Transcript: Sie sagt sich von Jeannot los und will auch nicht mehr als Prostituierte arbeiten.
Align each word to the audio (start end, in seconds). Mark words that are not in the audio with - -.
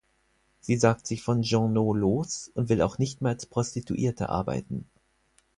Sie 0.61 0.77
sagt 0.77 1.05
sich 1.05 1.21
von 1.21 1.43
Jeannot 1.43 1.95
los 1.95 2.49
und 2.55 2.69
will 2.69 2.81
auch 2.81 2.97
nicht 2.97 3.21
mehr 3.21 3.33
als 3.33 3.45
Prostituierte 3.45 4.29
arbeiten. 4.29 4.89